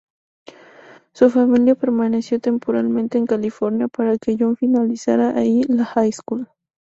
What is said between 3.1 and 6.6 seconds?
en California para que John finalizara allí la high school.